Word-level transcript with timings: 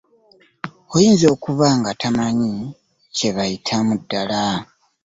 Oyinza 0.95 1.25
okuba 1.35 1.67
ng'atamanyi 1.79 2.53
kye 3.15 3.29
bayitamu 3.35 3.93
ddala? 4.01 4.43